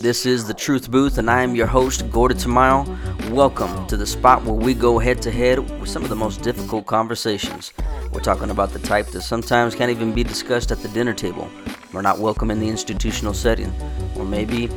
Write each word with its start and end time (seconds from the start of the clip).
This 0.00 0.26
is 0.26 0.46
the 0.46 0.54
Truth 0.54 0.90
Booth, 0.90 1.18
and 1.18 1.30
I 1.30 1.42
am 1.42 1.54
your 1.54 1.66
host, 1.66 2.10
Gordon 2.10 2.36
Tamayo. 2.36 3.30
Welcome 3.30 3.86
to 3.86 3.96
the 3.96 4.06
spot 4.06 4.44
where 4.44 4.54
we 4.54 4.74
go 4.74 4.98
head 4.98 5.22
to 5.22 5.30
head 5.30 5.58
with 5.80 5.88
some 5.88 6.02
of 6.02 6.08
the 6.08 6.16
most 6.16 6.42
difficult 6.42 6.86
conversations. 6.86 7.72
We're 8.12 8.20
talking 8.20 8.50
about 8.50 8.70
the 8.72 8.80
type 8.80 9.06
that 9.08 9.22
sometimes 9.22 9.74
can't 9.74 9.90
even 9.90 10.12
be 10.12 10.24
discussed 10.24 10.70
at 10.70 10.78
the 10.78 10.88
dinner 10.88 11.14
table, 11.14 11.48
or 11.94 12.02
not 12.02 12.18
welcome 12.18 12.50
in 12.50 12.60
the 12.60 12.68
institutional 12.68 13.34
setting, 13.34 13.72
or 14.16 14.24
maybe 14.24 14.68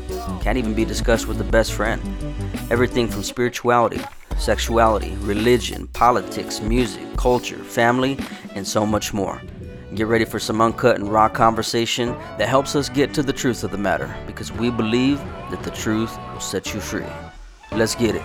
can't 0.42 0.58
even 0.58 0.74
be 0.74 0.86
discussed 0.86 1.28
with 1.28 1.42
a 1.42 1.46
best 1.46 1.74
friend. 1.74 2.02
Everything 2.72 3.08
from 3.08 3.24
spirituality, 3.24 4.02
sexuality, 4.38 5.16
religion, 5.22 5.88
politics, 5.88 6.62
music, 6.62 7.04
culture, 7.18 7.58
family, 7.58 8.18
and 8.56 8.66
so 8.66 8.86
much 8.86 9.14
more. 9.14 9.42
Get 9.98 10.06
ready 10.06 10.26
for 10.26 10.38
some 10.38 10.62
uncut 10.62 11.00
and 11.00 11.12
raw 11.12 11.28
conversation 11.28 12.10
that 12.38 12.48
helps 12.48 12.76
us 12.76 12.88
get 12.88 13.16
to 13.16 13.24
the 13.24 13.34
truth 13.34 13.64
of 13.64 13.72
the 13.72 13.80
matter 13.80 14.16
because 14.28 14.52
we 14.52 14.70
believe 14.70 15.18
that 15.50 15.64
the 15.64 15.72
truth 15.72 16.16
will 16.32 16.40
set 16.40 16.72
you 16.72 16.80
free. 16.80 17.04
Let's 17.72 17.96
get 17.96 18.14
it. 18.14 18.22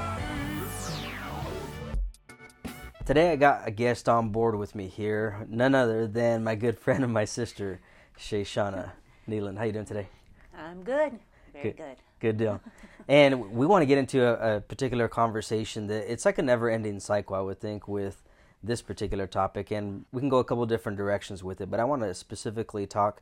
Today 3.06 3.32
I 3.32 3.36
got 3.36 3.66
a 3.66 3.70
guest 3.70 4.06
on 4.06 4.28
board 4.28 4.56
with 4.56 4.74
me 4.74 4.86
here, 4.86 5.46
none 5.48 5.74
other 5.74 6.06
than 6.06 6.44
my 6.44 6.56
good 6.56 6.78
friend 6.78 7.04
and 7.04 7.12
my 7.14 7.24
sister, 7.24 7.80
Shoshana 8.18 8.90
Neelan. 9.26 9.56
How 9.56 9.64
you 9.64 9.72
doing 9.72 9.86
today? 9.86 10.08
I'm 10.54 10.82
good. 10.82 11.18
Very 11.54 11.70
good. 11.70 11.76
Good, 11.78 11.96
good 12.20 12.36
deal. 12.36 12.60
and 13.08 13.50
we 13.50 13.64
want 13.64 13.80
to 13.80 13.86
get 13.86 13.96
into 13.96 14.22
a, 14.22 14.56
a 14.56 14.60
particular 14.60 15.08
conversation 15.08 15.86
that 15.86 16.12
it's 16.12 16.26
like 16.26 16.36
a 16.36 16.42
never-ending 16.42 17.00
cycle, 17.00 17.34
I 17.34 17.40
would 17.40 17.62
think, 17.62 17.88
with 17.88 18.22
this 18.62 18.82
particular 18.82 19.26
topic, 19.26 19.70
and 19.70 20.04
we 20.12 20.20
can 20.20 20.28
go 20.28 20.38
a 20.38 20.44
couple 20.44 20.64
different 20.66 20.98
directions 20.98 21.42
with 21.42 21.60
it. 21.60 21.70
But 21.70 21.80
I 21.80 21.84
want 21.84 22.02
to 22.02 22.14
specifically 22.14 22.86
talk 22.86 23.20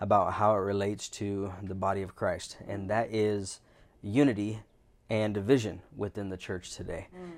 about 0.00 0.34
how 0.34 0.54
it 0.54 0.58
relates 0.58 1.08
to 1.08 1.52
the 1.62 1.74
body 1.74 2.02
of 2.02 2.16
Christ, 2.16 2.56
and 2.66 2.88
that 2.90 3.12
is 3.12 3.60
unity 4.02 4.60
and 5.08 5.34
division 5.34 5.82
within 5.96 6.30
the 6.30 6.36
church 6.36 6.74
today. 6.74 7.08
Mm. 7.14 7.30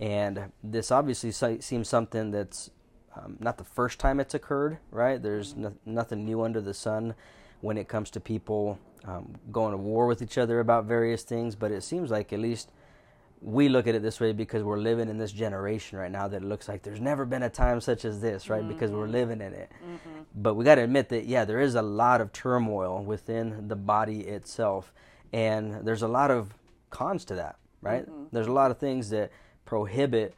And 0.00 0.52
this 0.62 0.90
obviously 0.90 1.32
seems 1.60 1.88
something 1.88 2.30
that's 2.30 2.70
um, 3.16 3.36
not 3.40 3.58
the 3.58 3.64
first 3.64 3.98
time 3.98 4.20
it's 4.20 4.34
occurred, 4.34 4.78
right? 4.90 5.22
There's 5.22 5.54
mm. 5.54 5.58
no, 5.58 5.74
nothing 5.84 6.24
new 6.24 6.42
under 6.42 6.60
the 6.60 6.74
sun 6.74 7.14
when 7.60 7.76
it 7.76 7.88
comes 7.88 8.10
to 8.10 8.20
people 8.20 8.78
um, 9.04 9.34
going 9.50 9.72
to 9.72 9.76
war 9.76 10.06
with 10.06 10.22
each 10.22 10.38
other 10.38 10.60
about 10.60 10.84
various 10.84 11.22
things, 11.22 11.54
but 11.54 11.70
it 11.70 11.82
seems 11.82 12.10
like 12.10 12.32
at 12.32 12.40
least 12.40 12.70
we 13.40 13.68
look 13.68 13.86
at 13.86 13.94
it 13.94 14.02
this 14.02 14.20
way 14.20 14.32
because 14.32 14.62
we're 14.62 14.78
living 14.78 15.08
in 15.08 15.18
this 15.18 15.32
generation 15.32 15.98
right 15.98 16.10
now 16.10 16.26
that 16.28 16.42
it 16.42 16.46
looks 16.46 16.68
like 16.68 16.82
there's 16.82 17.00
never 17.00 17.24
been 17.24 17.42
a 17.42 17.50
time 17.50 17.80
such 17.80 18.04
as 18.04 18.20
this, 18.20 18.48
right? 18.48 18.60
Mm-hmm. 18.60 18.72
Because 18.72 18.90
we're 18.90 19.06
living 19.06 19.40
in 19.40 19.52
it. 19.52 19.70
Mm-hmm. 19.82 20.22
But 20.34 20.54
we 20.54 20.64
got 20.64 20.76
to 20.76 20.82
admit 20.82 21.08
that, 21.10 21.26
yeah, 21.26 21.44
there 21.44 21.60
is 21.60 21.74
a 21.74 21.82
lot 21.82 22.20
of 22.20 22.32
turmoil 22.32 23.02
within 23.02 23.68
the 23.68 23.76
body 23.76 24.20
itself. 24.20 24.92
And 25.32 25.86
there's 25.86 26.02
a 26.02 26.08
lot 26.08 26.30
of 26.30 26.54
cons 26.90 27.24
to 27.26 27.34
that, 27.36 27.56
right? 27.80 28.08
Mm-hmm. 28.08 28.24
There's 28.32 28.46
a 28.46 28.52
lot 28.52 28.70
of 28.70 28.78
things 28.78 29.10
that 29.10 29.30
prohibit 29.64 30.34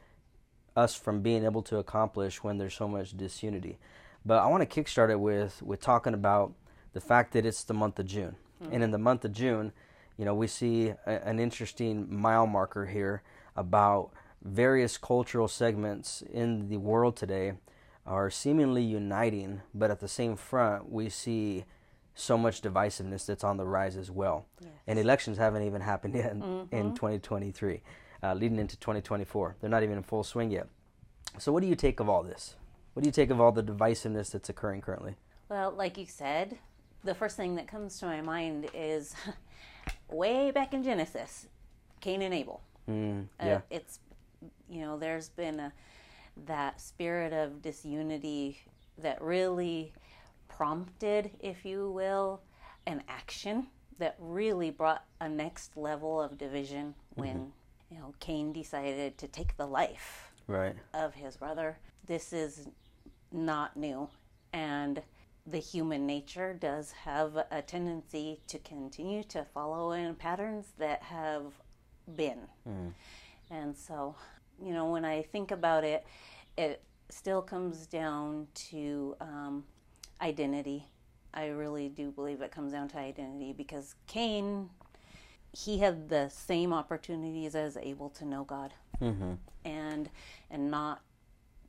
us 0.75 0.95
from 0.95 1.21
being 1.21 1.43
able 1.43 1.63
to 1.63 1.77
accomplish 1.77 2.43
when 2.43 2.57
there's 2.57 2.75
so 2.75 2.87
much 2.87 3.17
disunity. 3.17 3.79
But 4.25 4.43
I 4.43 4.47
want 4.47 4.69
to 4.69 4.83
kickstart 4.83 5.09
it 5.09 5.19
with, 5.19 5.61
with 5.63 5.81
talking 5.81 6.13
about 6.13 6.53
the 6.93 7.01
fact 7.01 7.33
that 7.33 7.45
it's 7.45 7.63
the 7.63 7.73
month 7.73 7.97
of 7.99 8.05
June. 8.05 8.35
And 8.61 8.75
in 8.75 8.81
mm-hmm. 8.81 8.91
the 8.91 8.97
month 8.99 9.25
of 9.25 9.33
June, 9.33 9.71
you 10.17 10.25
know, 10.25 10.33
we 10.33 10.47
see 10.47 10.93
a, 11.05 11.27
an 11.27 11.39
interesting 11.39 12.07
mile 12.13 12.47
marker 12.47 12.85
here 12.85 13.23
about 13.55 14.11
various 14.43 14.97
cultural 14.97 15.47
segments 15.47 16.23
in 16.33 16.69
the 16.69 16.77
world 16.77 17.15
today 17.15 17.53
are 18.05 18.29
seemingly 18.29 18.83
uniting, 18.83 19.61
but 19.73 19.91
at 19.91 19.99
the 19.99 20.07
same 20.07 20.35
front, 20.35 20.91
we 20.91 21.09
see 21.09 21.65
so 22.15 22.37
much 22.37 22.61
divisiveness 22.61 23.25
that's 23.25 23.43
on 23.43 23.57
the 23.57 23.65
rise 23.65 23.95
as 23.95 24.11
well. 24.11 24.45
Yes. 24.59 24.71
And 24.87 24.99
elections 24.99 25.37
haven't 25.37 25.63
even 25.63 25.81
happened 25.81 26.15
yet 26.15 26.31
in, 26.31 26.41
mm-hmm. 26.41 26.75
in 26.75 26.93
2023, 26.95 27.81
uh, 28.23 28.33
leading 28.33 28.59
into 28.59 28.77
2024. 28.77 29.57
They're 29.61 29.69
not 29.69 29.83
even 29.83 29.97
in 29.97 30.03
full 30.03 30.23
swing 30.23 30.51
yet. 30.51 30.67
So, 31.37 31.51
what 31.51 31.61
do 31.61 31.67
you 31.67 31.75
take 31.75 31.99
of 31.99 32.09
all 32.09 32.23
this? 32.23 32.55
What 32.93 33.03
do 33.03 33.07
you 33.07 33.13
take 33.13 33.29
of 33.29 33.39
all 33.39 33.51
the 33.51 33.63
divisiveness 33.63 34.31
that's 34.31 34.49
occurring 34.49 34.81
currently? 34.81 35.15
Well, 35.47 35.71
like 35.71 35.97
you 35.97 36.05
said, 36.05 36.57
the 37.03 37.15
first 37.15 37.37
thing 37.37 37.55
that 37.55 37.67
comes 37.67 37.99
to 37.99 38.05
my 38.05 38.21
mind 38.21 38.69
is 38.73 39.15
way 40.11 40.51
back 40.51 40.73
in 40.73 40.83
Genesis, 40.83 41.47
Cain 41.99 42.21
and 42.21 42.33
Abel. 42.33 42.61
Mm, 42.89 43.23
uh, 43.39 43.45
yeah. 43.45 43.55
Uh, 43.55 43.61
it's 43.69 43.99
you 44.69 44.81
know 44.81 44.97
there's 44.97 45.29
been 45.29 45.59
a, 45.59 45.73
that 46.45 46.81
spirit 46.81 47.33
of 47.33 47.61
disunity 47.61 48.59
that 48.97 49.21
really 49.21 49.93
prompted, 50.47 51.31
if 51.39 51.65
you 51.65 51.91
will, 51.91 52.41
an 52.85 53.03
action 53.07 53.67
that 53.99 54.15
really 54.19 54.71
brought 54.71 55.05
a 55.19 55.29
next 55.29 55.77
level 55.77 56.19
of 56.21 56.37
division 56.37 56.95
when 57.15 57.35
mm-hmm. 57.35 57.93
you 57.93 57.99
know 57.99 58.13
Cain 58.19 58.51
decided 58.51 59.17
to 59.17 59.27
take 59.27 59.57
the 59.57 59.67
life 59.67 60.31
right. 60.47 60.75
of 60.93 61.13
his 61.13 61.37
brother. 61.37 61.77
This 62.07 62.33
is 62.33 62.67
not 63.31 63.77
new, 63.77 64.09
and 64.51 65.01
the 65.45 65.57
human 65.57 66.05
nature 66.05 66.53
does 66.53 66.91
have 66.91 67.35
a 67.49 67.61
tendency 67.61 68.39
to 68.47 68.59
continue 68.59 69.23
to 69.23 69.45
follow 69.53 69.91
in 69.91 70.15
patterns 70.15 70.67
that 70.77 71.01
have 71.03 71.53
been. 72.15 72.39
Mm. 72.67 72.93
And 73.49 73.75
so, 73.75 74.15
you 74.63 74.73
know, 74.73 74.91
when 74.91 75.03
I 75.03 75.23
think 75.23 75.51
about 75.51 75.83
it, 75.83 76.05
it 76.57 76.83
still 77.09 77.41
comes 77.41 77.87
down 77.87 78.47
to 78.53 79.15
um, 79.19 79.63
identity. 80.21 80.87
I 81.33 81.47
really 81.47 81.89
do 81.89 82.11
believe 82.11 82.41
it 82.41 82.51
comes 82.51 82.71
down 82.71 82.89
to 82.89 82.97
identity 82.97 83.53
because 83.53 83.95
Cain, 84.07 84.69
he 85.53 85.79
had 85.79 86.09
the 86.09 86.29
same 86.29 86.71
opportunities 86.71 87.55
as 87.55 87.77
Abel 87.77 88.09
to 88.11 88.25
know 88.25 88.43
God, 88.43 88.73
mm-hmm. 89.01 89.33
and 89.65 90.09
and 90.49 90.69
not 90.69 91.01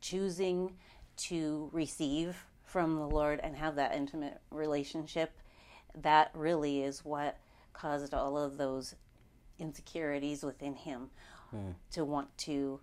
choosing 0.00 0.72
to 1.16 1.70
receive 1.72 2.36
from 2.72 2.96
the 2.96 3.06
Lord 3.06 3.38
and 3.42 3.54
have 3.54 3.76
that 3.76 3.94
intimate 3.94 4.40
relationship, 4.50 5.30
that 5.94 6.30
really 6.32 6.82
is 6.82 7.04
what 7.04 7.36
caused 7.74 8.14
all 8.14 8.38
of 8.38 8.56
those 8.56 8.94
insecurities 9.58 10.42
within 10.42 10.74
him 10.74 11.10
mm. 11.54 11.74
to 11.90 12.02
want 12.02 12.36
to 12.38 12.80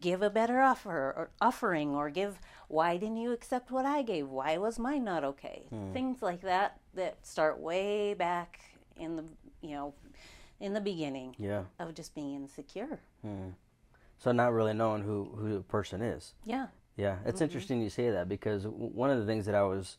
give 0.00 0.20
a 0.20 0.28
better 0.28 0.60
offer 0.60 0.90
or 0.90 1.30
offering 1.40 1.94
or 1.94 2.10
give 2.10 2.38
why 2.68 2.98
didn't 2.98 3.16
you 3.16 3.32
accept 3.32 3.70
what 3.70 3.86
I 3.86 4.02
gave? 4.02 4.28
Why 4.28 4.58
was 4.58 4.78
mine 4.78 5.02
not 5.02 5.24
okay? 5.24 5.62
Mm. 5.72 5.94
Things 5.94 6.20
like 6.20 6.42
that 6.42 6.78
that 6.92 7.26
start 7.26 7.58
way 7.58 8.12
back 8.12 8.60
in 8.98 9.16
the 9.16 9.24
you 9.62 9.70
know 9.70 9.94
in 10.60 10.74
the 10.74 10.80
beginning 10.82 11.34
yeah. 11.38 11.62
of 11.78 11.94
just 11.94 12.14
being 12.14 12.34
insecure. 12.34 13.00
Mm. 13.26 13.54
So 14.18 14.32
not 14.32 14.52
really 14.52 14.74
knowing 14.74 15.04
who 15.04 15.30
who 15.36 15.54
the 15.54 15.60
person 15.60 16.02
is. 16.02 16.34
Yeah. 16.44 16.66
Yeah, 16.98 17.18
it's 17.24 17.36
mm-hmm. 17.36 17.44
interesting 17.44 17.80
you 17.80 17.90
say 17.90 18.10
that 18.10 18.28
because 18.28 18.64
one 18.66 19.08
of 19.08 19.20
the 19.20 19.24
things 19.24 19.46
that 19.46 19.54
I 19.54 19.62
was 19.62 19.98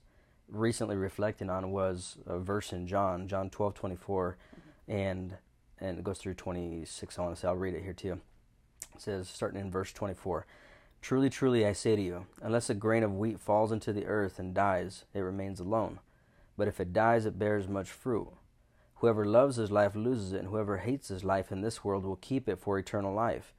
recently 0.49 0.97
reflecting 0.97 1.49
on 1.49 1.71
was 1.71 2.17
a 2.27 2.37
verse 2.37 2.73
in 2.73 2.87
John, 2.87 3.27
John 3.29 3.49
12, 3.49 3.73
24, 3.73 4.37
mm-hmm. 4.37 4.91
and 4.91 5.37
and 5.81 5.97
it 5.97 6.03
goes 6.03 6.17
through 6.17 6.33
26. 6.33 7.17
I 7.17 7.21
want 7.21 7.35
to 7.35 7.39
say, 7.39 7.47
I'll 7.47 7.55
read 7.55 7.73
it 7.73 7.83
here 7.83 7.93
too. 7.93 8.19
It 8.93 9.01
says, 9.01 9.29
starting 9.29 9.61
in 9.61 9.71
verse 9.71 9.93
24, 9.93 10.45
Truly, 11.01 11.29
truly, 11.29 11.65
I 11.65 11.71
say 11.71 11.95
to 11.95 12.01
you, 12.01 12.25
unless 12.41 12.69
a 12.69 12.73
grain 12.73 13.03
of 13.03 13.15
wheat 13.15 13.39
falls 13.39 13.71
into 13.71 13.93
the 13.93 14.05
earth 14.05 14.37
and 14.37 14.53
dies, 14.53 15.05
it 15.13 15.21
remains 15.21 15.61
alone. 15.61 15.99
But 16.57 16.67
if 16.67 16.81
it 16.81 16.91
dies, 16.91 17.25
it 17.25 17.39
bears 17.39 17.69
much 17.69 17.89
fruit. 17.89 18.27
Whoever 18.95 19.23
loves 19.23 19.55
his 19.55 19.71
life 19.71 19.95
loses 19.95 20.33
it, 20.33 20.39
and 20.39 20.49
whoever 20.49 20.79
hates 20.79 21.07
his 21.07 21.23
life 21.23 21.49
in 21.49 21.61
this 21.61 21.81
world 21.85 22.03
will 22.03 22.17
keep 22.17 22.49
it 22.49 22.59
for 22.59 22.77
eternal 22.77 23.13
life. 23.13 23.53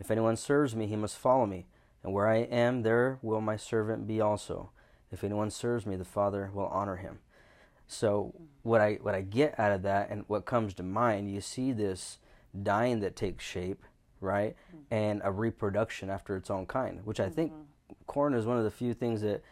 If 0.00 0.10
anyone 0.10 0.34
serves 0.34 0.74
me, 0.74 0.88
he 0.88 0.96
must 0.96 1.16
follow 1.16 1.46
me 1.46 1.66
and 2.02 2.12
where 2.12 2.28
I 2.28 2.38
am, 2.38 2.82
there 2.82 3.18
will 3.22 3.40
my 3.40 3.56
servant 3.56 4.06
be 4.06 4.20
also. 4.20 4.70
If 5.10 5.24
anyone 5.24 5.50
serves 5.50 5.86
me, 5.86 5.96
the 5.96 6.04
Father 6.04 6.50
will 6.54 6.66
honor 6.66 6.96
him. 6.96 7.18
So 7.86 8.34
what 8.62 8.80
I 8.80 8.98
what 9.02 9.14
I 9.14 9.22
get 9.22 9.58
out 9.58 9.72
of 9.72 9.82
that 9.82 10.10
and 10.10 10.24
what 10.28 10.44
comes 10.44 10.74
to 10.74 10.82
mind, 10.82 11.32
you 11.32 11.40
see 11.40 11.72
this 11.72 12.18
dying 12.62 13.00
that 13.00 13.16
takes 13.16 13.44
shape, 13.44 13.84
right? 14.20 14.54
Mm-hmm. 14.68 14.94
And 14.94 15.20
a 15.24 15.32
reproduction 15.32 16.08
after 16.08 16.36
its 16.36 16.50
own 16.50 16.66
kind, 16.66 17.00
which 17.04 17.18
I 17.18 17.24
mm-hmm. 17.24 17.34
think 17.34 17.52
corn 18.06 18.34
is 18.34 18.46
one 18.46 18.58
of 18.58 18.64
the 18.64 18.70
few 18.70 18.94
things 18.94 19.22
that 19.22 19.42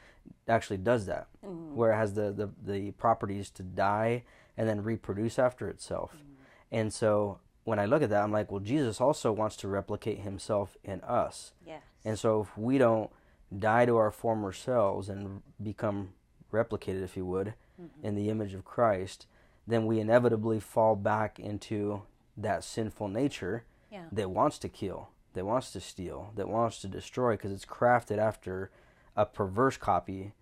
actually 0.46 0.78
does 0.78 1.06
that, 1.06 1.26
mm-hmm. 1.44 1.74
where 1.74 1.92
it 1.92 1.96
has 1.96 2.14
the, 2.14 2.32
the, 2.32 2.50
the 2.64 2.90
properties 2.92 3.50
to 3.50 3.62
die 3.62 4.24
and 4.56 4.68
then 4.68 4.82
reproduce 4.82 5.38
after 5.38 5.68
itself. 5.68 6.12
Mm-hmm. 6.14 6.32
And 6.70 6.92
so 6.92 7.40
when 7.64 7.78
I 7.78 7.86
look 7.86 8.02
at 8.02 8.10
that, 8.10 8.22
I'm 8.22 8.32
like, 8.32 8.50
well, 8.50 8.60
Jesus 8.60 9.00
also 9.00 9.32
wants 9.32 9.56
to 9.56 9.68
replicate 9.68 10.20
himself 10.20 10.76
in 10.84 11.00
us. 11.02 11.52
Yes. 11.66 11.82
And 12.04 12.18
so 12.18 12.42
if 12.42 12.56
we 12.56 12.78
don't 12.78 13.10
die 13.56 13.86
to 13.86 13.96
our 13.96 14.10
former 14.10 14.52
selves 14.52 15.08
and 15.08 15.42
become 15.62 16.10
replicated, 16.52 17.02
if 17.02 17.16
you 17.16 17.26
would, 17.26 17.54
mm-hmm. 17.80 18.06
in 18.06 18.14
the 18.14 18.28
image 18.28 18.54
of 18.54 18.64
Christ, 18.64 19.26
then 19.66 19.86
we 19.86 20.00
inevitably 20.00 20.60
fall 20.60 20.96
back 20.96 21.38
into 21.38 22.02
that 22.36 22.64
sinful 22.64 23.08
nature 23.08 23.64
yeah. 23.90 24.04
that 24.12 24.30
wants 24.30 24.58
to 24.58 24.68
kill, 24.68 25.08
that 25.34 25.44
wants 25.44 25.72
to 25.72 25.80
steal, 25.80 26.32
that 26.36 26.48
wants 26.48 26.80
to 26.80 26.88
destroy, 26.88 27.32
because 27.32 27.52
it's 27.52 27.66
crafted 27.66 28.18
after 28.18 28.70
a 29.16 29.26
perverse 29.26 29.76
copy 29.76 30.32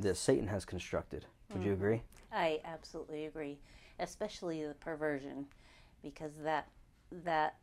that 0.00 0.16
Satan 0.16 0.48
has 0.48 0.64
constructed. 0.64 1.26
Would 1.50 1.58
mm-hmm. 1.58 1.66
you 1.66 1.72
agree? 1.74 2.02
I 2.32 2.60
absolutely 2.64 3.26
agree, 3.26 3.58
especially 3.98 4.64
the 4.64 4.74
perversion, 4.74 5.46
because 6.02 6.32
that 6.42 6.68
that 7.24 7.56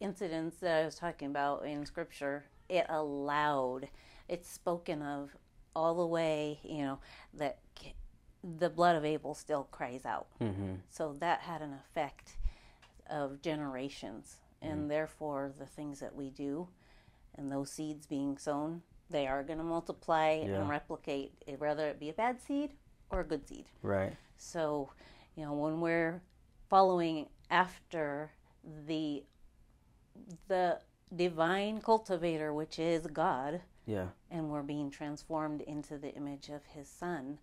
incidents 0.00 0.56
that 0.56 0.82
I 0.82 0.84
was 0.84 0.96
talking 0.96 1.28
about 1.28 1.64
in 1.64 1.86
Scripture, 1.86 2.44
it 2.72 2.86
allowed, 2.88 3.88
it's 4.28 4.48
spoken 4.48 5.02
of 5.02 5.36
all 5.76 5.94
the 5.94 6.06
way, 6.06 6.58
you 6.62 6.82
know, 6.82 6.98
that 7.34 7.58
the 8.42 8.70
blood 8.70 8.96
of 8.96 9.04
Abel 9.04 9.34
still 9.34 9.64
cries 9.70 10.04
out. 10.04 10.26
Mm-hmm. 10.40 10.74
So 10.90 11.14
that 11.20 11.40
had 11.40 11.62
an 11.62 11.74
effect 11.74 12.36
of 13.10 13.42
generations, 13.42 14.36
and 14.60 14.90
therefore 14.90 15.52
the 15.58 15.66
things 15.66 16.00
that 16.00 16.14
we 16.14 16.30
do, 16.30 16.68
and 17.36 17.52
those 17.52 17.70
seeds 17.70 18.06
being 18.06 18.38
sown, 18.38 18.82
they 19.10 19.26
are 19.26 19.42
going 19.42 19.58
to 19.58 19.64
multiply 19.64 20.32
Yeah. 20.46 20.60
and 20.60 20.68
replicate, 20.68 21.32
eh, 21.46 21.56
whether 21.58 21.86
it 21.88 22.00
be 22.00 22.08
a 22.08 22.14
bad 22.14 22.40
seed 22.40 22.70
or 23.10 23.20
a 23.20 23.24
good 23.24 23.46
seed. 23.46 23.66
Right. 23.82 24.16
So, 24.38 24.90
you 25.36 25.44
know, 25.44 25.52
when 25.52 25.80
we're 25.80 26.22
following 26.68 27.28
after 27.50 28.30
the 28.86 29.24
the 30.48 30.78
divine 31.14 31.80
cultivator, 31.80 32.52
which 32.52 32.78
is 32.78 33.06
God, 33.06 33.60
Yeah. 33.86 34.08
and 34.30 34.50
we're 34.50 34.62
being 34.62 34.90
transformed 34.90 35.60
into 35.62 35.98
the 35.98 36.14
image 36.14 36.48
of 36.48 36.64
his 36.64 36.88
son, 36.88 37.38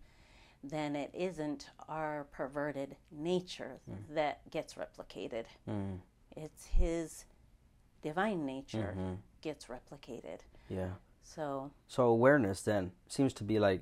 then 0.63 0.95
it 0.95 1.11
isn't 1.13 1.69
our 1.87 2.25
perverted 2.31 2.95
nature 3.11 3.79
that 4.09 4.49
gets 4.51 4.73
replicated. 4.75 5.45
Mm. 5.67 5.99
It's 6.35 6.65
his 6.67 7.25
divine 8.01 8.45
nature 8.45 8.95
Mhm. 8.97 9.17
gets 9.41 9.65
replicated. 9.67 10.39
Yeah. 10.69 10.95
So, 11.23 11.71
So 11.87 12.07
awareness 12.07 12.61
then 12.61 12.91
seems 13.07 13.33
to 13.35 13.43
be 13.43 13.59
like 13.59 13.81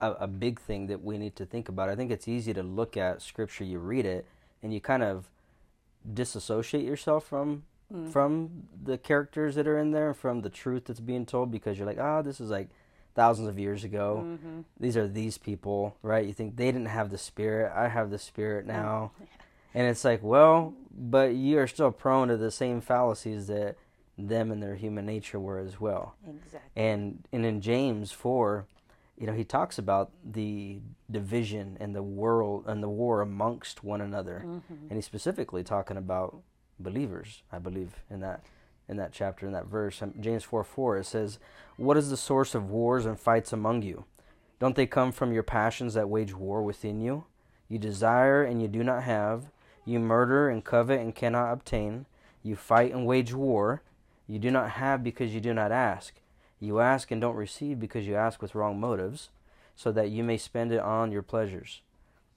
a, 0.00 0.12
a 0.12 0.26
big 0.26 0.60
thing 0.60 0.86
that 0.88 1.02
we 1.02 1.16
need 1.18 1.34
to 1.36 1.46
think 1.46 1.68
about. 1.68 1.88
I 1.88 1.96
think 1.96 2.10
it's 2.10 2.28
easy 2.28 2.52
to 2.52 2.62
look 2.62 2.96
at 2.96 3.22
scripture, 3.22 3.64
you 3.64 3.78
read 3.78 4.04
it, 4.04 4.26
and 4.62 4.72
you 4.74 4.80
kind 4.80 5.02
of 5.02 5.30
disassociate 6.12 6.84
yourself 6.84 7.24
from 7.24 7.64
Mm. 7.92 8.10
from 8.10 8.50
the 8.82 8.96
characters 8.96 9.54
that 9.56 9.66
are 9.66 9.78
in 9.78 9.90
there, 9.90 10.14
from 10.14 10.40
the 10.40 10.48
truth 10.48 10.86
that's 10.86 11.00
being 11.00 11.26
told, 11.26 11.50
because 11.50 11.76
you're 11.76 11.86
like, 11.86 12.00
ah, 12.00 12.22
this 12.22 12.40
is 12.40 12.50
like 12.50 12.70
thousands 13.14 13.48
of 13.48 13.58
years 13.58 13.84
ago. 13.84 14.22
Mm-hmm. 14.24 14.60
These 14.80 14.96
are 14.96 15.06
these 15.06 15.38
people, 15.38 15.96
right? 16.02 16.26
You 16.26 16.32
think 16.32 16.56
they 16.56 16.66
didn't 16.66 16.86
have 16.86 17.10
the 17.10 17.18
spirit. 17.18 17.72
I 17.74 17.88
have 17.88 18.10
the 18.10 18.18
spirit 18.18 18.64
oh, 18.68 18.72
now. 18.72 19.12
And 19.74 19.86
it's 19.86 20.04
like, 20.04 20.22
well, 20.22 20.72
but 20.96 21.34
you 21.34 21.58
are 21.58 21.66
still 21.66 21.90
prone 21.90 22.28
to 22.28 22.36
the 22.36 22.50
same 22.50 22.80
fallacies 22.80 23.48
that 23.48 23.76
them 24.16 24.50
and 24.50 24.62
their 24.62 24.76
human 24.76 25.06
nature 25.06 25.40
were 25.40 25.58
as 25.58 25.80
well. 25.80 26.14
exactly. 26.26 26.70
And 26.76 27.24
and 27.32 27.44
in 27.44 27.60
James 27.60 28.12
four, 28.12 28.66
you 29.18 29.26
know, 29.26 29.32
he 29.32 29.44
talks 29.44 29.78
about 29.78 30.10
the 30.24 30.80
division 31.10 31.76
and 31.80 31.94
the 31.94 32.02
world 32.02 32.64
and 32.66 32.82
the 32.82 32.88
war 32.88 33.20
amongst 33.20 33.84
one 33.84 34.00
another, 34.00 34.42
mm-hmm. 34.44 34.74
and 34.88 34.92
he's 34.92 35.04
specifically 35.04 35.62
talking 35.62 35.96
about 35.96 36.40
believers. 36.78 37.42
I 37.52 37.58
believe 37.58 38.02
in 38.10 38.20
that 38.20 38.44
in 38.86 38.96
that 38.98 39.12
chapter 39.12 39.46
in 39.46 39.52
that 39.52 39.66
verse, 39.66 40.02
Um, 40.02 40.14
James 40.20 40.44
four 40.44 40.62
four. 40.62 40.98
It 40.98 41.04
says, 41.04 41.38
"What 41.76 41.96
is 41.96 42.10
the 42.10 42.16
source 42.16 42.54
of 42.54 42.70
wars 42.70 43.06
and 43.06 43.18
fights 43.18 43.52
among 43.52 43.82
you? 43.82 44.04
Don't 44.58 44.76
they 44.76 44.86
come 44.86 45.10
from 45.10 45.32
your 45.32 45.42
passions 45.42 45.94
that 45.94 46.10
wage 46.10 46.34
war 46.34 46.62
within 46.62 47.00
you? 47.00 47.24
You 47.68 47.78
desire 47.78 48.42
and 48.42 48.60
you 48.60 48.68
do 48.68 48.84
not 48.84 49.02
have. 49.04 49.50
You 49.84 50.00
murder 50.00 50.48
and 50.48 50.64
covet 50.64 51.00
and 51.00 51.14
cannot 51.14 51.52
obtain. 51.52 52.06
You 52.42 52.56
fight 52.56 52.92
and 52.92 53.06
wage 53.06 53.34
war. 53.34 53.82
You 54.26 54.38
do 54.38 54.50
not 54.50 54.70
have 54.70 55.02
because 55.02 55.34
you 55.34 55.40
do 55.40 55.54
not 55.54 55.72
ask. 55.72 56.14
You 56.60 56.80
ask 56.80 57.10
and 57.10 57.20
don't 57.20 57.36
receive 57.36 57.80
because 57.80 58.06
you 58.06 58.14
ask 58.14 58.40
with 58.40 58.54
wrong 58.54 58.78
motives, 58.80 59.30
so 59.74 59.92
that 59.92 60.10
you 60.10 60.22
may 60.22 60.36
spend 60.38 60.72
it 60.72 60.80
on 60.80 61.12
your 61.12 61.22
pleasures. 61.22 61.82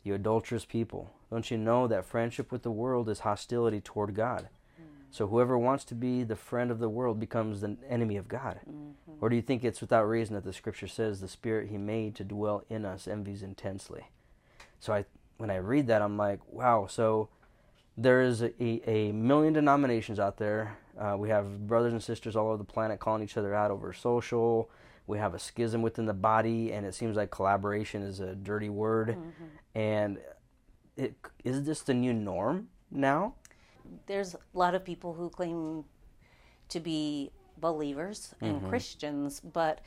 You 0.04 0.16
adulterous 0.16 0.66
people, 0.66 1.12
don't 1.31 1.51
you 1.51 1.57
know 1.57 1.88
that 1.88 2.06
friendship 2.06 2.51
with 2.51 2.63
the 2.63 2.71
world 2.71 3.09
is 3.09 3.19
hostility 3.19 3.81
toward 3.81 4.15
God? 4.15 4.50
Mm. 4.79 4.85
So 5.12 5.27
whoever 5.27 5.57
wants 5.57 5.83
to 5.85 5.95
be 5.95 6.24
the 6.24 6.35
friend 6.35 6.71
of 6.71 6.79
the 6.79 6.89
world 6.89 7.19
becomes 7.19 7.62
the 7.62 7.77
enemy 7.89 8.18
of 8.18 8.27
God. 8.27 8.59
Mm-hmm. 8.69 9.12
Or 9.19 9.29
do 9.29 9.35
you 9.35 9.41
think 9.41 9.63
it's 9.63 9.81
without 9.81 10.03
reason 10.03 10.35
that 10.35 10.44
the 10.44 10.53
scripture 10.53 10.88
says 10.88 11.19
the 11.19 11.27
spirit 11.27 11.69
he 11.69 11.77
made 11.77 12.15
to 12.15 12.24
dwell 12.24 12.63
in 12.69 12.85
us 12.85 13.07
envies 13.07 13.44
intensely? 13.44 14.07
So 14.79 14.94
I 14.94 15.06
when 15.38 15.50
I 15.51 15.57
read 15.57 15.88
that 15.88 16.01
I'm 16.01 16.18
like, 16.18 16.39
wow, 16.51 16.88
so 16.88 17.30
there 17.97 18.21
is 18.21 18.41
a, 18.41 18.89
a 18.89 19.12
million 19.12 19.53
denominations 19.53 20.19
out 20.19 20.38
there. 20.38 20.77
Uh, 20.97 21.15
we 21.18 21.30
have 21.30 21.68
brothers 21.68 21.94
and 21.94 22.01
sisters 22.01 22.35
all 22.35 22.47
over 22.47 22.57
the 22.57 22.63
planet 22.63 23.00
calling 23.00 23.23
each 23.23 23.38
other 23.38 23.53
out 23.53 23.71
over 23.71 23.91
social. 23.94 24.69
We 25.07 25.18
have 25.19 25.33
a 25.33 25.39
schism 25.39 25.81
within 25.81 26.06
the 26.06 26.13
body, 26.13 26.73
and 26.73 26.85
it 26.85 26.94
seems 26.94 27.15
like 27.15 27.31
collaboration 27.31 28.01
is 28.01 28.19
a 28.19 28.35
dirty 28.35 28.69
word. 28.69 29.09
Mm-hmm. 29.09 29.80
And 29.80 30.18
it, 30.97 31.15
is 31.44 31.63
this 31.63 31.81
the 31.81 31.94
new 31.94 32.13
norm 32.13 32.69
now? 32.91 33.35
there's 34.05 34.33
a 34.33 34.39
lot 34.53 34.75
of 34.75 34.83
people 34.83 35.13
who 35.13 35.29
claim 35.29 35.83
to 36.69 36.79
be 36.79 37.31
believers 37.57 38.35
and 38.41 38.57
mm-hmm. 38.57 38.69
Christians, 38.69 39.39
but 39.39 39.81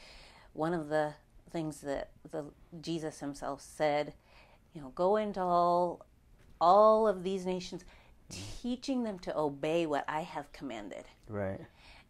one 0.53 0.75
of 0.75 0.89
the 0.89 1.15
things 1.51 1.81
that 1.81 2.11
the 2.31 2.45
Jesus 2.81 3.21
himself 3.21 3.61
said, 3.61 4.15
you 4.73 4.81
know, 4.81 4.93
go 4.95 5.17
into 5.17 5.41
all 5.41 6.07
all 6.61 7.09
of 7.09 7.23
these 7.23 7.47
nations, 7.47 7.85
teaching 8.29 9.03
them 9.03 9.19
to 9.21 9.37
obey 9.37 9.87
what 9.87 10.05
I 10.09 10.21
have 10.21 10.53
commanded. 10.53 11.05
Right. 11.29 11.61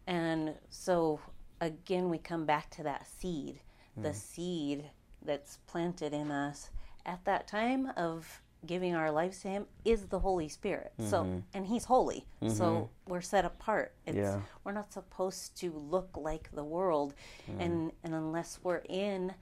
And 0.07 0.55
so 0.69 1.19
again, 1.61 2.09
we 2.09 2.17
come 2.17 2.45
back 2.45 2.69
to 2.71 2.83
that 2.83 3.07
seed, 3.07 3.59
the 3.95 4.09
mm-hmm. 4.09 4.17
seed 4.17 4.89
that's 5.23 5.57
planted 5.67 6.13
in 6.13 6.31
us 6.31 6.71
at 7.05 7.23
that 7.25 7.47
time 7.47 7.91
of 7.97 8.41
giving 8.65 8.95
our 8.95 9.11
lives 9.11 9.39
to 9.41 9.47
Him 9.47 9.65
is 9.85 10.05
the 10.05 10.19
Holy 10.19 10.47
Spirit. 10.47 10.93
So, 10.99 11.23
mm-hmm. 11.23 11.39
and 11.53 11.65
He's 11.65 11.85
holy. 11.85 12.25
So 12.47 12.47
mm-hmm. 12.47 13.11
we're 13.11 13.21
set 13.21 13.45
apart. 13.45 13.93
It's, 14.05 14.17
Yeah. 14.17 14.41
We're 14.63 14.73
not 14.73 14.93
supposed 14.93 15.57
to 15.57 15.71
look 15.71 16.15
like 16.15 16.49
the 16.53 16.63
world, 16.63 17.13
and 17.59 17.91
and 18.03 18.13
unless 18.13 18.59
we're 18.63 18.83
in 18.89 19.33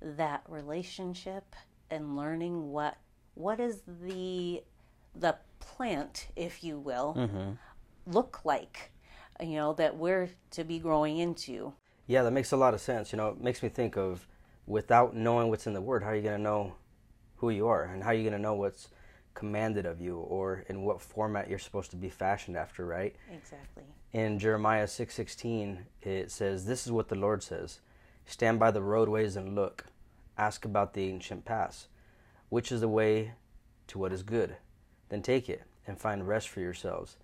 that 0.00 0.42
relationship 0.48 1.54
and 1.90 2.16
learning 2.16 2.70
what 2.70 2.96
what 3.34 3.60
is 3.60 3.82
the 3.86 4.62
the 5.14 5.36
plant, 5.60 6.28
if 6.36 6.64
you 6.64 6.78
will, 6.78 7.14
mm-hmm. 7.16 7.52
look 8.06 8.44
like, 8.44 8.92
you 9.40 9.56
know, 9.56 9.74
that 9.74 9.96
we're 9.96 10.30
to 10.52 10.64
be 10.64 10.78
growing 10.78 11.18
into. 11.18 11.72
Yeah, 12.06 12.22
that 12.22 12.32
makes 12.32 12.52
a 12.52 12.56
lot 12.56 12.74
of 12.74 12.80
sense. 12.80 13.12
You 13.12 13.18
know, 13.18 13.28
it 13.28 13.40
makes 13.40 13.62
me 13.62 13.68
think 13.68 13.96
of 13.96 14.26
without 14.66 15.14
knowing 15.14 15.48
what's 15.48 15.66
in 15.66 15.72
the 15.72 15.80
Word, 15.80 16.02
how 16.02 16.10
are 16.10 16.16
you 16.16 16.22
going 16.22 16.36
to 16.36 16.42
know 16.42 16.74
who 17.42 17.50
you 17.50 17.66
are? 17.66 17.82
And 17.82 18.04
how 18.04 18.10
are 18.10 18.14
you 18.14 18.22
going 18.22 18.32
to 18.34 18.38
know 18.38 18.54
what's 18.54 18.88
commanded 19.34 19.84
of 19.84 20.00
you 20.00 20.18
or 20.18 20.64
in 20.68 20.82
what 20.82 21.00
format 21.00 21.50
you're 21.50 21.58
supposed 21.58 21.90
to 21.90 21.96
be 21.96 22.08
fashioned 22.08 22.56
after, 22.56 22.86
right? 22.86 23.16
Exactly. 23.32 23.82
In 24.12 24.38
Jeremiah 24.38 24.86
6:16, 24.86 25.86
it 26.02 26.30
says, 26.30 26.66
"This 26.66 26.86
is 26.86 26.92
what 26.92 27.08
the 27.08 27.16
Lord 27.16 27.42
says: 27.42 27.80
Stand 28.26 28.60
by 28.60 28.70
the 28.70 28.80
roadways 28.80 29.34
and 29.34 29.56
look. 29.56 29.86
Ask 30.38 30.64
about 30.64 30.94
the 30.94 31.08
ancient 31.08 31.44
paths. 31.44 31.88
Which 32.48 32.70
is 32.70 32.80
the 32.80 32.88
way 32.88 33.32
to 33.88 33.98
what 33.98 34.12
is 34.12 34.22
good? 34.22 34.56
Then 35.08 35.22
take 35.22 35.48
it 35.48 35.64
and 35.84 35.98
find 35.98 36.28
rest 36.28 36.48
for 36.48 36.60
yourselves." 36.60 37.16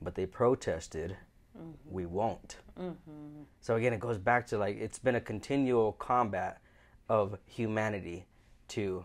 But 0.00 0.14
they 0.14 0.24
protested, 0.24 1.18
mm-hmm. 1.54 1.72
"We 1.84 2.06
won't." 2.06 2.56
Mm-hmm. 2.78 3.42
So 3.60 3.76
again, 3.76 3.92
it 3.92 4.00
goes 4.00 4.18
back 4.18 4.46
to 4.46 4.56
like 4.56 4.78
it's 4.78 4.98
been 4.98 5.16
a 5.16 5.20
continual 5.20 5.92
combat 5.92 6.62
of 7.10 7.38
humanity 7.44 8.26
to 8.68 9.04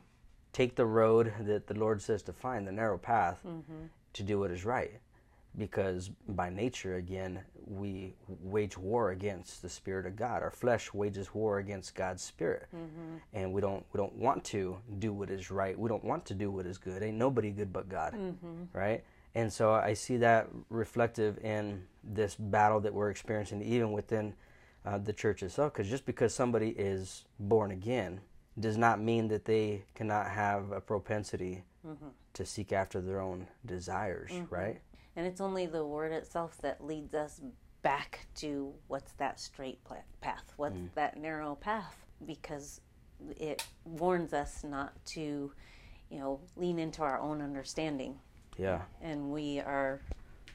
take 0.53 0.75
the 0.75 0.85
road 0.85 1.33
that 1.41 1.67
the 1.67 1.73
Lord 1.73 2.01
says 2.01 2.21
to 2.23 2.33
find, 2.33 2.67
the 2.67 2.71
narrow 2.71 2.97
path, 2.97 3.41
mm-hmm. 3.45 3.85
to 4.13 4.23
do 4.23 4.39
what 4.39 4.51
is 4.51 4.65
right. 4.65 4.99
Because 5.57 6.09
by 6.29 6.49
nature, 6.49 6.95
again, 6.95 7.41
we 7.67 8.13
wage 8.27 8.77
war 8.77 9.11
against 9.11 9.61
the 9.61 9.67
Spirit 9.67 10.05
of 10.05 10.15
God. 10.15 10.41
Our 10.43 10.51
flesh 10.51 10.93
wages 10.93 11.33
war 11.33 11.59
against 11.59 11.93
God's 11.93 12.23
Spirit, 12.23 12.67
mm-hmm. 12.73 13.17
and 13.33 13.51
we 13.51 13.59
don't 13.59 13.85
we 13.91 13.97
don't 13.97 14.15
want 14.15 14.45
to 14.45 14.77
do 14.99 15.11
what 15.11 15.29
is 15.29 15.51
right. 15.51 15.77
We 15.77 15.89
don't 15.89 16.05
want 16.05 16.25
to 16.27 16.33
do 16.33 16.49
what 16.49 16.65
is 16.65 16.77
good. 16.77 17.03
Ain't 17.03 17.17
nobody 17.17 17.51
good 17.51 17.73
but 17.73 17.89
God, 17.89 18.13
mm-hmm. 18.13 18.63
right? 18.71 19.03
And 19.35 19.51
so 19.51 19.73
I 19.73 19.93
see 19.93 20.17
that 20.17 20.47
reflective 20.69 21.37
in 21.43 21.83
this 22.01 22.35
battle 22.35 22.79
that 22.81 22.93
we're 22.93 23.09
experiencing, 23.09 23.61
even 23.61 23.91
within 23.91 24.33
uh, 24.85 24.97
the 24.97 25.13
church 25.13 25.43
itself. 25.43 25.73
Because 25.73 25.89
just 25.89 26.05
because 26.05 26.33
somebody 26.33 26.69
is 26.69 27.25
born 27.39 27.71
again 27.71 28.21
does 28.59 28.77
not 28.77 29.01
mean 29.01 29.27
that 29.29 29.45
they 29.45 29.83
cannot 29.95 30.27
have 30.27 30.71
a 30.71 30.81
propensity 30.81 31.63
mm-hmm. 31.85 32.07
to 32.33 32.45
seek 32.45 32.73
after 32.73 33.01
their 33.01 33.21
own 33.21 33.47
desires, 33.65 34.31
mm-hmm. 34.31 34.53
right? 34.53 34.81
And 35.15 35.25
it's 35.25 35.41
only 35.41 35.65
the 35.65 35.85
word 35.85 36.11
itself 36.11 36.57
that 36.61 36.85
leads 36.85 37.13
us 37.13 37.41
back 37.81 38.27
to 38.35 38.73
what's 38.87 39.13
that 39.13 39.39
straight 39.39 39.79
path, 40.21 40.53
what's 40.57 40.77
mm. 40.77 40.93
that 40.95 41.17
narrow 41.17 41.55
path, 41.55 42.05
because 42.25 42.81
it 43.37 43.65
warns 43.85 44.33
us 44.33 44.63
not 44.63 44.93
to, 45.05 45.51
you 46.09 46.19
know, 46.19 46.39
lean 46.55 46.79
into 46.79 47.01
our 47.01 47.19
own 47.19 47.41
understanding. 47.41 48.19
Yeah, 48.57 48.81
And 49.01 49.31
we 49.31 49.59
are 49.59 50.01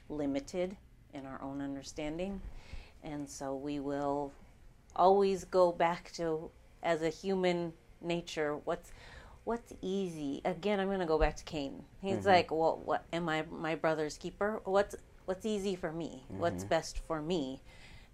limited 0.09 0.77
in 1.13 1.25
our 1.25 1.41
own 1.41 1.61
understanding. 1.61 2.41
And 3.03 3.29
so 3.29 3.55
we 3.55 3.79
will 3.79 4.31
always 4.95 5.43
go 5.43 5.71
back 5.71 6.11
to, 6.13 6.49
as 6.83 7.01
a 7.01 7.09
human 7.09 7.73
nature, 8.01 8.55
what's 8.57 8.91
what's 9.43 9.71
easy? 9.81 10.41
Again, 10.43 10.79
I'm 10.79 10.87
going 10.87 10.99
to 10.99 11.05
go 11.05 11.17
back 11.17 11.37
to 11.37 11.43
Cain. 11.43 11.83
He's 12.01 12.17
Mm-hmm. 12.19 12.27
like, 12.27 12.51
well, 12.51 12.81
what 12.83 13.05
am 13.13 13.29
I 13.29 13.43
my 13.49 13.75
brother's 13.75 14.17
keeper? 14.17 14.61
What's 14.65 14.95
what's 15.25 15.45
easy 15.45 15.75
for 15.75 15.91
me? 15.91 16.25
What's 16.29 16.63
Mm-hmm. 16.63 16.69
best 16.69 16.99
for 17.07 17.21
me? 17.21 17.61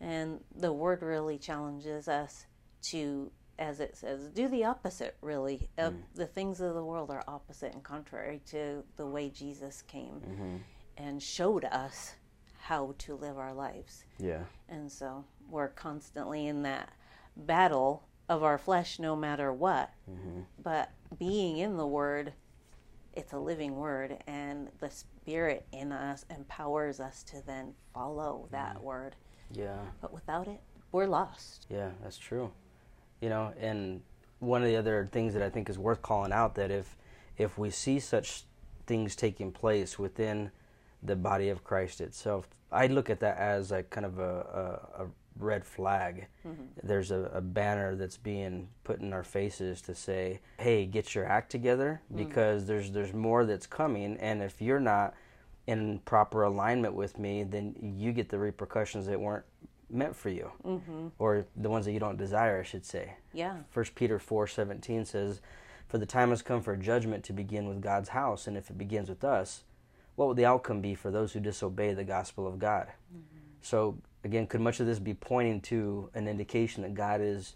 And 0.01 0.41
the 0.55 0.73
word 0.73 1.01
really 1.01 1.37
challenges 1.37 2.07
us 2.07 2.45
to 2.91 3.31
as 3.59 3.79
it 3.79 3.95
says, 3.95 4.29
do 4.29 4.47
the 4.47 4.65
opposite 4.65 5.15
really. 5.21 5.69
Uh, 5.77 5.91
Mm. 5.91 6.01
The 6.15 6.25
things 6.25 6.59
of 6.59 6.73
the 6.73 6.83
world 6.83 7.11
are 7.11 7.23
opposite 7.27 7.71
and 7.73 7.83
contrary 7.83 8.41
to 8.47 8.83
the 8.97 9.05
way 9.05 9.29
Jesus 9.29 9.83
came 9.83 10.21
Mm-hmm. 10.27 10.57
and 10.97 11.21
showed 11.21 11.63
us 11.65 12.15
how 12.57 12.95
to 12.97 13.15
live 13.15 13.37
our 13.37 13.53
lives. 13.53 14.05
Yeah. 14.17 14.43
And 14.69 14.91
so 14.91 15.23
we're 15.49 15.67
constantly 15.67 16.47
in 16.47 16.63
that 16.63 16.89
battle 17.37 18.03
of 18.33 18.43
our 18.43 18.57
flesh 18.57 18.99
no 18.99 19.15
matter 19.15 19.53
what. 19.53 19.91
Mm-hmm. 20.09 20.41
But 20.61 20.91
being 21.17 21.57
in 21.57 21.77
the 21.77 21.85
Word, 21.87 22.33
it's 23.13 23.33
a 23.33 23.39
living 23.39 23.75
Word, 23.75 24.17
and 24.27 24.69
the 24.79 24.89
Spirit 24.89 25.65
in 25.71 25.91
us 25.91 26.25
empowers 26.35 26.99
us 26.99 27.23
to 27.23 27.45
then 27.45 27.73
follow 27.93 28.43
mm-hmm. 28.45 28.55
that 28.55 28.83
Word. 28.83 29.15
Yeah. 29.51 29.77
But 30.01 30.13
without 30.13 30.47
it, 30.47 30.59
we're 30.91 31.05
lost. 31.05 31.67
Yeah, 31.69 31.89
that's 32.01 32.17
true. 32.17 32.51
You 33.21 33.29
know, 33.29 33.53
and 33.59 34.01
one 34.39 34.61
of 34.61 34.67
the 34.67 34.75
other 34.75 35.07
things 35.11 35.33
that 35.33 35.43
I 35.43 35.49
think 35.49 35.69
is 35.69 35.77
worth 35.77 36.01
calling 36.01 36.33
out 36.33 36.55
that 36.55 36.71
if 36.71 36.97
if 37.37 37.57
we 37.57 37.69
see 37.69 37.99
such 37.99 38.43
things 38.85 39.15
taking 39.15 39.51
place 39.51 39.97
within 39.97 40.51
the 41.01 41.15
body 41.15 41.49
of 41.49 41.63
Christ 41.63 42.01
itself, 42.01 42.47
I 42.71 42.87
look 42.87 43.09
at 43.09 43.19
that 43.21 43.37
as 43.37 43.71
like 43.71 43.89
kind 43.89 44.05
of 44.05 44.19
a, 44.19 44.23
a, 44.97 45.03
a 45.03 45.07
red 45.37 45.65
flag. 45.65 46.27
Mm-hmm. 46.47 46.63
There's 46.83 47.11
a, 47.11 47.31
a 47.33 47.41
banner 47.41 47.95
that's 47.95 48.17
being 48.17 48.69
put 48.83 48.99
in 48.99 49.13
our 49.13 49.23
faces 49.23 49.81
to 49.81 49.95
say, 49.95 50.41
"Hey, 50.59 50.85
get 50.85 51.15
your 51.15 51.25
act 51.25 51.51
together," 51.51 52.01
mm. 52.11 52.17
because 52.17 52.65
there's 52.65 52.91
there's 52.91 53.13
more 53.13 53.45
that's 53.45 53.67
coming, 53.67 54.17
and 54.17 54.41
if 54.41 54.61
you're 54.61 54.79
not 54.79 55.13
in 55.65 55.99
proper 55.99 56.43
alignment 56.43 56.93
with 56.93 57.17
me, 57.17 57.43
then 57.43 57.95
you 57.97 58.11
get 58.11 58.29
the 58.29 58.37
repercussions 58.37 59.05
that 59.05 59.19
weren't 59.19 59.45
meant 59.89 60.15
for 60.15 60.29
you, 60.29 60.51
mm-hmm. 60.65 61.07
or 61.19 61.45
the 61.55 61.69
ones 61.69 61.85
that 61.85 61.93
you 61.93 61.99
don't 61.99 62.17
desire, 62.17 62.59
I 62.59 62.63
should 62.63 62.85
say. 62.85 63.13
Yeah. 63.33 63.57
First 63.69 63.95
Peter 63.95 64.19
four 64.19 64.47
seventeen 64.47 65.05
says, 65.05 65.41
"For 65.87 65.97
the 65.97 66.05
time 66.05 66.29
has 66.29 66.41
come 66.41 66.61
for 66.61 66.75
judgment 66.75 67.23
to 67.25 67.33
begin 67.33 67.67
with 67.67 67.81
God's 67.81 68.09
house, 68.09 68.47
and 68.47 68.57
if 68.57 68.69
it 68.69 68.77
begins 68.77 69.09
with 69.09 69.23
us, 69.23 69.63
what 70.15 70.27
will 70.27 70.35
the 70.35 70.45
outcome 70.45 70.81
be 70.81 70.95
for 70.95 71.11
those 71.11 71.33
who 71.33 71.39
disobey 71.39 71.93
the 71.93 72.03
gospel 72.03 72.45
of 72.45 72.59
God?" 72.59 72.87
Mm-hmm. 73.11 73.39
So 73.61 73.97
again, 74.23 74.47
could 74.47 74.61
much 74.61 74.79
of 74.79 74.85
this 74.85 74.99
be 74.99 75.13
pointing 75.13 75.61
to 75.61 76.09
an 76.13 76.27
indication 76.27 76.83
that 76.83 76.93
God 76.93 77.21
is 77.21 77.55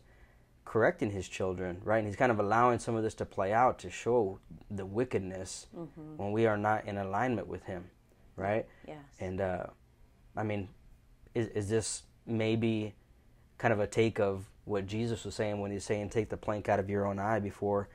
correcting 0.65 1.11
His 1.11 1.27
children, 1.27 1.81
right? 1.83 1.99
And 1.99 2.07
He's 2.07 2.15
kind 2.15 2.31
of 2.31 2.39
allowing 2.39 2.79
some 2.79 2.95
of 2.95 3.03
this 3.03 3.13
to 3.15 3.25
play 3.25 3.53
out 3.53 3.79
to 3.79 3.89
show 3.89 4.39
the 4.69 4.85
wickedness 4.85 5.67
when 6.17 6.31
we 6.31 6.45
are 6.45 6.57
not 6.57 6.85
in 6.85 6.97
alignment 6.97 7.47
with 7.47 7.63
Him, 7.63 7.85
right? 8.35 8.65
Yes. 8.87 8.97
And 9.19 9.39
uh, 9.41 9.67
I 10.35 10.43
mean, 10.43 10.69
is 11.33 11.47
is 11.49 11.69
this 11.69 12.03
maybe 12.25 12.93
kind 13.57 13.73
of 13.73 13.79
a 13.79 13.87
take 13.87 14.19
of 14.19 14.45
what 14.65 14.85
Jesus 14.85 15.23
was 15.23 15.33
saying 15.33 15.61
when 15.61 15.71
he's 15.71 15.85
saying 15.85 16.09
take 16.09 16.29
the 16.29 16.37
plank 16.37 16.67
out 16.67 16.79
of 16.79 16.89
your 16.89 17.05
own 17.07 17.17
eye 17.19 17.39
before 17.39 17.87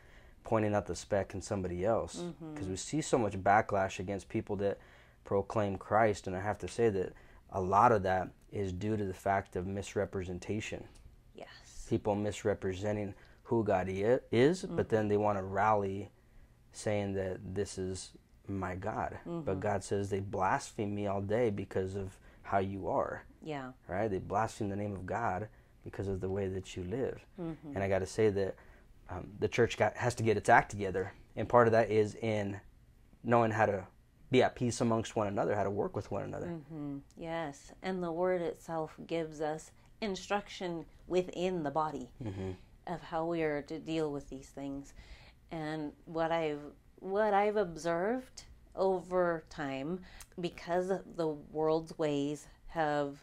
pointing 0.42 0.74
out 0.74 0.86
the 0.86 0.96
speck 0.96 1.34
in 1.34 1.42
somebody 1.42 1.84
else? 1.84 2.24
Because 2.54 2.68
we 2.68 2.76
see 2.76 3.02
so 3.02 3.18
much 3.18 3.34
backlash 3.34 3.98
against 3.98 4.28
people 4.28 4.56
that 4.56 4.78
proclaim 5.24 5.76
Christ, 5.76 6.26
and 6.26 6.34
I 6.34 6.40
have 6.40 6.58
to 6.58 6.68
say 6.68 6.88
that 6.88 7.12
a 7.52 7.60
lot 7.60 7.92
of 7.92 8.02
that 8.02 8.28
is 8.50 8.72
due 8.72 8.96
to 8.96 9.04
the 9.04 9.14
fact 9.14 9.56
of 9.56 9.66
misrepresentation. 9.66 10.84
yes. 11.34 11.48
People 11.88 12.14
misrepresenting 12.14 13.14
who 13.44 13.64
God 13.64 13.86
is, 13.88 14.62
but 14.62 14.86
mm-hmm. 14.86 14.96
then 14.96 15.08
they 15.08 15.16
want 15.16 15.38
to 15.38 15.42
rally 15.42 16.10
saying 16.72 17.12
that 17.14 17.54
this 17.54 17.76
is 17.78 18.12
my 18.48 18.74
God. 18.74 19.18
But 19.24 19.30
mm-hmm. 19.30 19.60
God 19.60 19.84
says 19.84 20.08
they 20.08 20.20
blaspheme 20.20 20.94
me 20.94 21.06
all 21.06 21.20
day 21.20 21.50
because 21.50 21.94
of 21.94 22.18
how 22.42 22.58
you 22.58 22.88
are 22.88 23.24
Yeah. 23.42 23.72
right? 23.88 24.08
They 24.08 24.18
blaspheme 24.18 24.68
the 24.68 24.76
name 24.76 24.92
of 24.92 25.06
God 25.06 25.48
because 25.84 26.08
of 26.08 26.20
the 26.20 26.28
way 26.28 26.48
that 26.48 26.76
you 26.76 26.84
live. 26.84 27.24
Mm-hmm. 27.40 27.74
And 27.74 27.82
I 27.82 27.88
got 27.88 28.00
to 28.00 28.06
say 28.06 28.30
that 28.30 28.56
um, 29.10 29.28
the 29.38 29.48
church 29.48 29.76
got, 29.76 29.96
has 29.96 30.14
to 30.16 30.22
get 30.22 30.36
its 30.36 30.48
act 30.48 30.70
together, 30.70 31.12
and 31.36 31.48
part 31.48 31.66
of 31.68 31.72
that 31.72 31.90
is 31.90 32.14
in 32.16 32.60
knowing 33.24 33.50
how 33.50 33.66
to 33.66 33.86
be 34.32 34.42
at 34.42 34.56
peace 34.56 34.80
amongst 34.80 35.14
one 35.14 35.28
another, 35.28 35.54
how 35.54 35.62
to 35.62 35.70
work 35.70 35.94
with 35.94 36.10
one 36.10 36.22
another. 36.22 36.46
Mm-hmm. 36.46 36.98
Yes, 37.16 37.70
and 37.82 38.02
the 38.02 38.10
word 38.10 38.40
itself 38.40 38.96
gives 39.06 39.40
us 39.40 39.70
instruction 40.00 40.86
within 41.06 41.62
the 41.62 41.70
body 41.70 42.08
mm-hmm. 42.24 42.52
of 42.86 43.02
how 43.02 43.26
we 43.26 43.42
are 43.42 43.62
to 43.62 43.78
deal 43.78 44.10
with 44.10 44.28
these 44.30 44.48
things. 44.48 44.94
And 45.50 45.92
what 46.06 46.32
I've 46.32 46.62
what 46.98 47.34
I've 47.34 47.56
observed 47.56 48.44
over 48.74 49.44
time, 49.50 50.00
because 50.40 50.90
the 51.16 51.28
world's 51.28 51.96
ways 51.98 52.46
have 52.68 53.22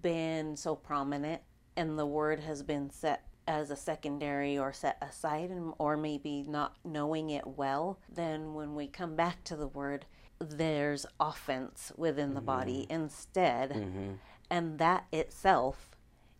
been 0.00 0.56
so 0.56 0.74
prominent, 0.74 1.42
and 1.76 1.98
the 1.98 2.06
word 2.06 2.40
has 2.40 2.62
been 2.62 2.88
set 2.90 3.27
as 3.48 3.70
a 3.70 3.76
secondary 3.76 4.58
or 4.58 4.72
set 4.72 4.98
aside, 5.02 5.50
and, 5.50 5.72
or 5.78 5.96
maybe 5.96 6.44
not 6.46 6.76
knowing 6.84 7.30
it 7.30 7.46
well, 7.46 7.98
then 8.14 8.54
when 8.54 8.74
we 8.74 8.86
come 8.86 9.16
back 9.16 9.42
to 9.44 9.56
the 9.56 9.66
word, 9.66 10.04
there's 10.38 11.06
offense 11.18 11.90
within 11.96 12.34
the 12.34 12.40
body 12.40 12.82
mm-hmm. 12.82 13.02
instead. 13.02 13.70
Mm-hmm. 13.70 14.12
And 14.50 14.78
that 14.78 15.06
itself 15.12 15.96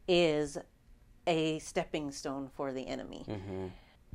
is 0.07 0.59
a 1.27 1.59
stepping 1.59 2.13
stone 2.13 2.51
for 2.55 2.73
the 2.73 2.87
enemy. 2.87 3.25
Mm-hmm. 3.27 3.67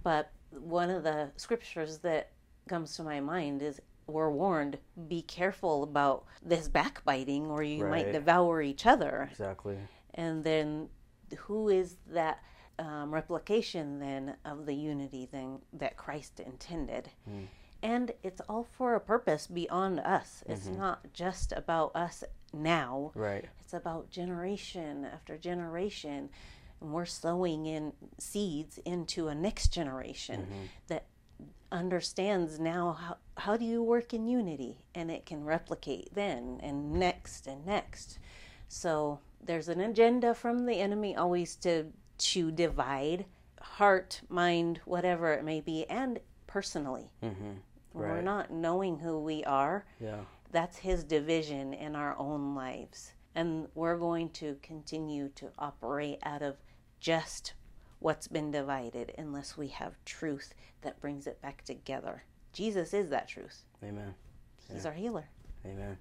But 0.03 0.31
one 0.51 0.89
of 0.89 1.03
the 1.03 1.31
scriptures 1.35 1.97
that 1.99 2.31
comes 2.69 2.95
to 2.95 3.03
my 3.03 3.19
mind 3.19 3.61
is 3.61 3.81
we're 4.05 4.31
warned 4.31 4.77
be 5.07 5.21
careful 5.23 5.83
about 5.83 6.25
this 6.43 6.67
backbiting 6.67 7.47
or 7.47 7.63
you 7.63 7.85
might 7.85 8.11
devour 8.11 8.61
each 8.61 8.85
other 8.85 9.29
Exactly. 9.31 9.77
and 10.15 10.43
then 10.43 10.89
who 11.37 11.69
is 11.69 11.95
that 12.11 12.39
um, 12.79 13.13
replication 13.13 13.99
then 13.99 14.35
of 14.45 14.65
the 14.65 14.73
unity 14.73 15.27
then 15.31 15.59
that 15.73 15.97
christ 15.97 16.39
intended. 16.39 17.09
Hmm. 17.25 17.45
And 17.83 18.13
it's 18.23 18.41
all 18.47 18.63
for 18.63 18.95
a 18.95 18.99
purpose 19.01 19.45
beyond 19.45 19.99
us. 19.99 20.41
It's 20.47 20.67
mm-hmm. 20.67 20.79
not 20.79 21.01
just 21.11 21.51
about 21.51 21.93
us 21.95 22.23
now. 22.53 23.11
Right. 23.13 23.45
it's 23.59 23.73
about 23.73 24.09
generation 24.09 25.05
after 25.05 25.37
generation. 25.37 26.29
And 26.79 26.93
we're 26.93 27.05
sowing 27.05 27.65
in 27.65 27.91
seeds 28.19 28.77
into 28.85 29.27
a 29.27 29.35
next 29.35 29.73
generation 29.73 30.41
mm-hmm. 30.43 30.63
that 30.87 31.07
understands 31.73 32.57
now 32.57 32.93
how, 32.93 33.17
how 33.35 33.57
do 33.57 33.65
you 33.65 33.83
work 33.83 34.13
in 34.13 34.27
unity? 34.27 34.77
And 34.95 35.11
it 35.11 35.25
can 35.25 35.43
replicate 35.43 36.13
then 36.13 36.61
and 36.63 36.93
next 36.93 37.47
and 37.47 37.65
next. 37.65 38.17
So 38.69 39.19
there's 39.43 39.67
an 39.67 39.81
agenda 39.81 40.33
from 40.33 40.65
the 40.65 40.75
enemy 40.75 41.17
always 41.17 41.55
to 41.57 41.87
to 42.31 42.51
divide 42.51 43.25
heart 43.61 44.21
mind 44.29 44.79
whatever 44.85 45.33
it 45.33 45.43
may 45.43 45.61
be 45.61 45.85
and 45.89 46.19
personally 46.47 47.09
mm-hmm. 47.23 47.51
when 47.93 48.09
we're 48.09 48.21
not 48.21 48.51
knowing 48.51 48.99
who 48.99 49.19
we 49.19 49.43
are 49.45 49.85
Yeah. 49.99 50.21
that's 50.51 50.77
his 50.77 51.03
division 51.03 51.73
in 51.73 51.95
our 51.95 52.15
own 52.17 52.55
lives. 52.55 53.13
And 53.35 53.67
we're 53.73 53.97
going 53.97 54.29
to 54.31 54.57
continue 54.61 55.29
to 55.35 55.49
operate 55.57 56.19
out 56.23 56.43
of 56.43 56.57
just 56.99 57.53
what's 57.99 58.27
been 58.27 58.51
divided 58.51 59.11
unless 59.17 59.57
we 59.57 59.69
have 59.69 59.95
truth 60.05 60.53
that 60.81 60.99
brings 61.01 61.25
it 61.25 61.41
back 61.41 61.63
together. 61.63 62.23
Jesus 62.51 62.93
is 62.93 63.09
that 63.09 63.27
truth. 63.27 63.63
Amen. 63.83 64.13
He's 64.71 64.85
our 64.85 64.93
healer. 64.93 65.25
Amen. 65.65 65.97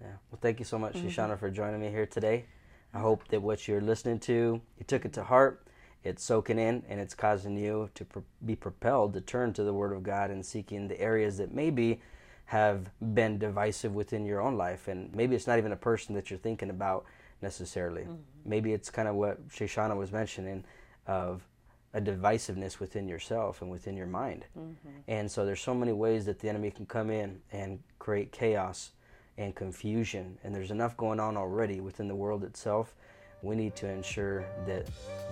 Yeah. 0.00 0.08
Well, 0.30 0.38
thank 0.40 0.58
you 0.58 0.64
so 0.64 0.78
much, 0.78 0.94
mm-hmm. 0.94 1.08
Shoshana, 1.08 1.38
for 1.38 1.50
joining 1.50 1.80
me 1.80 1.90
here 1.90 2.06
today. 2.06 2.46
I 2.94 3.00
hope 3.00 3.28
that 3.28 3.42
what 3.42 3.68
you're 3.68 3.80
listening 3.80 4.18
to, 4.20 4.60
you 4.78 4.84
took 4.86 5.04
it 5.04 5.12
to 5.14 5.24
heart, 5.24 5.66
it's 6.04 6.24
soaking 6.24 6.58
in, 6.58 6.82
and 6.88 7.00
it's 7.00 7.14
causing 7.14 7.56
you 7.56 7.90
to 7.94 8.04
pro- 8.04 8.24
be 8.44 8.56
propelled 8.56 9.12
to 9.14 9.20
turn 9.20 9.52
to 9.54 9.64
the 9.64 9.74
Word 9.74 9.92
of 9.92 10.02
God 10.02 10.30
and 10.30 10.44
seeking 10.44 10.88
the 10.88 11.00
areas 11.00 11.36
that 11.38 11.52
maybe 11.52 12.00
have 12.46 12.90
been 13.14 13.38
divisive 13.38 13.94
within 13.94 14.24
your 14.24 14.40
own 14.40 14.56
life. 14.56 14.88
And 14.88 15.14
maybe 15.14 15.36
it's 15.36 15.46
not 15.46 15.58
even 15.58 15.72
a 15.72 15.76
person 15.76 16.14
that 16.14 16.30
you're 16.30 16.38
thinking 16.38 16.70
about 16.70 17.04
necessarily. 17.42 18.02
Mm-hmm. 18.02 18.14
Maybe 18.46 18.72
it's 18.72 18.90
kind 18.90 19.06
of 19.06 19.16
what 19.16 19.46
Shoshana 19.48 19.96
was 19.96 20.12
mentioning 20.12 20.64
of 21.06 21.46
a 21.92 22.00
divisiveness 22.00 22.80
within 22.80 23.08
yourself 23.08 23.60
and 23.60 23.70
within 23.70 23.96
your 23.96 24.06
mind. 24.06 24.46
Mm-hmm. 24.58 24.88
And 25.08 25.30
so 25.30 25.44
there's 25.44 25.60
so 25.60 25.74
many 25.74 25.92
ways 25.92 26.24
that 26.26 26.38
the 26.38 26.48
enemy 26.48 26.70
can 26.70 26.86
come 26.86 27.10
in 27.10 27.40
and 27.52 27.80
create 27.98 28.32
chaos 28.32 28.92
and 29.38 29.54
confusion. 29.54 30.36
And 30.44 30.54
there's 30.54 30.70
enough 30.70 30.96
going 30.96 31.20
on 31.20 31.36
already 31.36 31.80
within 31.80 32.08
the 32.08 32.14
world 32.14 32.44
itself. 32.44 32.94
We 33.42 33.54
need 33.54 33.76
to 33.76 33.88
ensure 33.88 34.44
that 34.66 34.86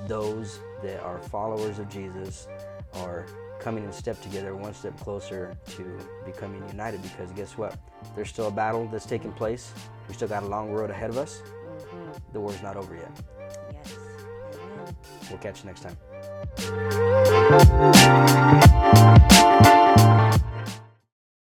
those 0.07 0.61
that 0.83 1.03
are 1.03 1.19
followers 1.19 1.81
of 1.81 1.89
Jesus 1.89 2.47
are 2.95 3.27
coming 3.59 3.85
in 3.85 3.93
step 3.93 4.21
together, 4.23 4.55
one 4.55 4.73
step 4.75 4.99
closer 5.01 5.57
to 5.71 5.99
becoming 6.25 6.67
united. 6.69 7.03
Because 7.03 7.33
guess 7.33 7.59
what? 7.59 7.77
There's 8.15 8.29
still 8.29 8.47
a 8.47 8.51
battle 8.51 8.87
that's 8.87 9.07
taking 9.07 9.33
place. 9.33 9.73
We 10.09 10.15
still 10.15 10.29
got 10.29 10.45
a 10.45 10.47
long 10.47 10.71
road 10.71 10.91
ahead 10.91 11.11
of 11.11 11.19
us. 11.19 11.43
Mm-hmm. 11.43 12.33
The 12.33 12.41
war's 12.41 12.63
not 12.63 12.77
over 12.77 12.95
yet. 12.95 13.11
Yes. 13.73 13.97
We'll 15.29 15.39
catch 15.39 15.65
you 15.65 15.67
next 15.67 15.83
time. 15.83 15.97